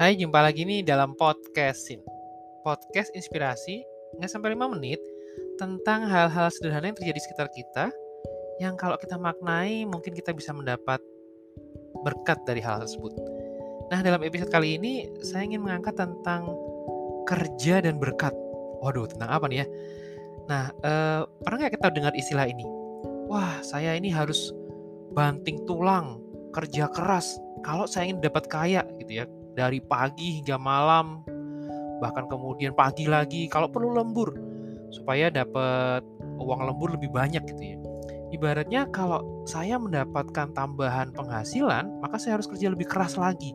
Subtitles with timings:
[0.00, 2.00] Hai, jumpa lagi nih dalam podcastin.
[2.64, 3.84] Podcast inspirasi
[4.16, 4.96] nggak sampai 5 menit
[5.60, 7.92] tentang hal-hal sederhana yang terjadi di sekitar kita
[8.64, 11.04] yang kalau kita maknai mungkin kita bisa mendapat
[12.00, 13.12] berkat dari hal tersebut.
[13.92, 16.48] Nah, dalam episode kali ini saya ingin mengangkat tentang
[17.28, 18.32] kerja dan berkat.
[18.80, 19.66] Waduh, tentang apa nih ya?
[20.48, 22.64] Nah, eh, pernah nggak kita dengar istilah ini?
[23.28, 24.48] Wah, saya ini harus
[25.12, 26.24] banting tulang,
[26.56, 29.28] kerja keras kalau saya ingin dapat kaya gitu ya
[29.60, 31.20] dari pagi hingga malam
[32.00, 34.32] bahkan kemudian pagi lagi kalau perlu lembur
[34.88, 36.00] supaya dapat
[36.40, 37.76] uang lembur lebih banyak gitu ya.
[38.32, 43.52] Ibaratnya kalau saya mendapatkan tambahan penghasilan maka saya harus kerja lebih keras lagi.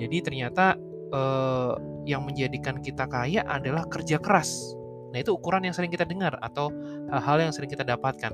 [0.00, 0.80] Jadi ternyata
[1.12, 1.72] eh,
[2.08, 4.72] yang menjadikan kita kaya adalah kerja keras.
[5.12, 6.72] Nah itu ukuran yang sering kita dengar atau
[7.12, 8.32] hal-hal yang sering kita dapatkan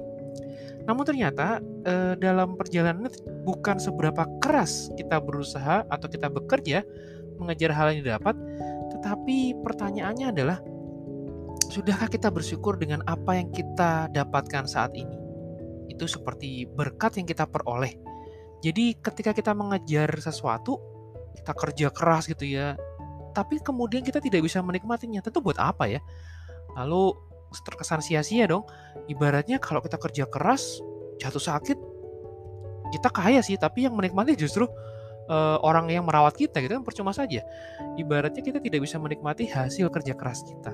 [0.85, 3.09] namun ternyata eh, dalam perjalanan
[3.45, 6.85] bukan seberapa keras kita berusaha atau kita bekerja
[7.41, 8.37] mengejar hal yang didapat,
[8.95, 10.59] tetapi pertanyaannya adalah
[11.73, 15.17] sudahkah kita bersyukur dengan apa yang kita dapatkan saat ini?
[15.91, 17.97] Itu seperti berkat yang kita peroleh.
[18.63, 20.81] Jadi ketika kita mengejar sesuatu,
[21.37, 22.79] kita kerja keras gitu ya,
[23.37, 25.21] tapi kemudian kita tidak bisa menikmatinya.
[25.21, 26.01] Tentu buat apa ya?
[26.79, 27.13] Lalu
[27.63, 28.67] terkesan sia-sia dong.
[29.07, 30.81] Ibaratnya kalau kita kerja keras,
[31.23, 31.79] jatuh sakit,
[32.95, 34.67] kita kaya sih, tapi yang menikmati justru
[35.29, 37.43] uh, orang yang merawat kita gitu kan percuma saja.
[38.01, 40.73] Ibaratnya kita tidak bisa menikmati hasil kerja keras kita.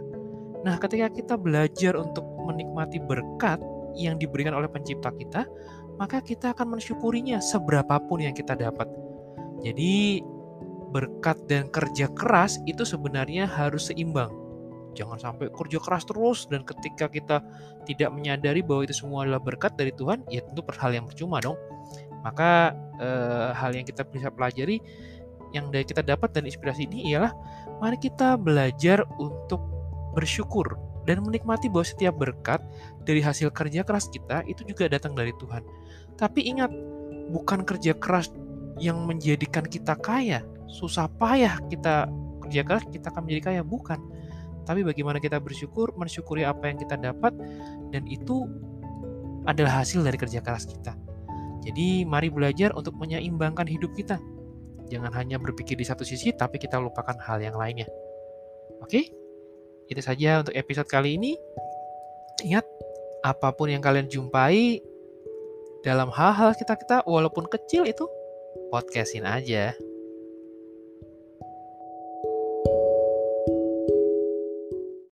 [0.60, 3.60] Nah, ketika kita belajar untuk menikmati berkat
[3.96, 5.48] yang diberikan oleh pencipta kita,
[5.96, 8.88] maka kita akan mensyukurinya seberapapun yang kita dapat.
[9.60, 10.20] Jadi,
[10.90, 14.39] berkat dan kerja keras itu sebenarnya harus seimbang
[14.96, 17.42] Jangan sampai kerja keras terus dan ketika kita
[17.86, 21.56] tidak menyadari bahwa itu semua adalah berkat dari Tuhan, ya tentu hal yang percuma dong.
[22.20, 24.82] Maka eh, hal yang kita bisa pelajari
[25.50, 27.34] yang dari kita dapat dan inspirasi ini ialah
[27.82, 29.58] mari kita belajar untuk
[30.14, 32.60] bersyukur dan menikmati bahwa setiap berkat
[33.02, 35.64] dari hasil kerja keras kita itu juga datang dari Tuhan.
[36.14, 36.70] Tapi ingat,
[37.32, 38.30] bukan kerja keras
[38.78, 42.06] yang menjadikan kita kaya, susah payah kita
[42.46, 43.98] kerja keras kita akan menjadi kaya, bukan
[44.64, 47.32] tapi bagaimana kita bersyukur, mensyukuri apa yang kita dapat,
[47.90, 48.46] dan itu
[49.48, 50.94] adalah hasil dari kerja keras kita.
[51.64, 54.16] Jadi, mari belajar untuk menyeimbangkan hidup kita.
[54.88, 57.86] Jangan hanya berpikir di satu sisi, tapi kita lupakan hal yang lainnya.
[58.80, 59.12] Oke,
[59.86, 61.36] itu saja untuk episode kali ini.
[62.40, 62.64] Ingat,
[63.20, 64.80] apa pun yang kalian jumpai
[65.84, 68.08] dalam hal-hal kita-kita, walaupun kecil itu,
[68.72, 69.76] podcastin aja.